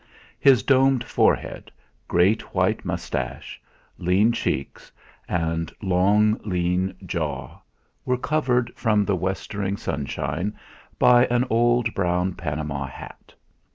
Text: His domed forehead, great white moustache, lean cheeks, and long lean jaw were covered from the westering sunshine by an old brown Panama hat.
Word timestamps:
His 0.39 0.63
domed 0.63 1.03
forehead, 1.03 1.71
great 2.07 2.55
white 2.55 2.83
moustache, 2.83 3.61
lean 3.99 4.31
cheeks, 4.31 4.91
and 5.29 5.71
long 5.79 6.39
lean 6.43 6.95
jaw 7.05 7.61
were 8.03 8.17
covered 8.17 8.71
from 8.75 9.05
the 9.05 9.15
westering 9.15 9.77
sunshine 9.77 10.57
by 10.97 11.25
an 11.27 11.45
old 11.51 11.93
brown 11.93 12.33
Panama 12.33 12.87
hat. 12.87 13.35